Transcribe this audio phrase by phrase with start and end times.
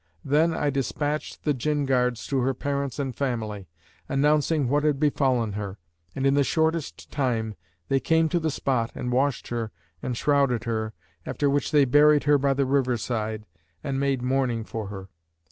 [0.25, 3.67] Then I despatched the Jinn guards to her parents and family,
[4.09, 5.77] announcing what had befallen her;
[6.15, 7.53] and in the shortest time
[7.87, 10.93] they came to the spot and washed her and shrouded her,
[11.23, 13.45] after which they buried her by the river side
[13.83, 15.09] and made mourning for her.